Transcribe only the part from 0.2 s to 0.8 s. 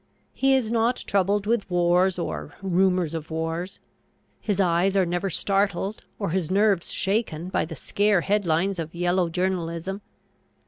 He is